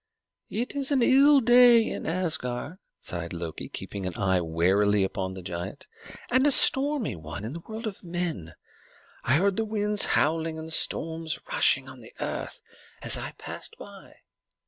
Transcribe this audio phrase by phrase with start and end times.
[0.49, 5.43] "It is an ill day in Asgard," sighed Loki, keeping his eye warily upon the
[5.43, 5.85] giant,
[6.31, 8.55] "and a stormy one in the world of men.
[9.23, 12.61] I heard the winds howling and the storms rushing on the earth
[13.03, 14.15] as I passed by.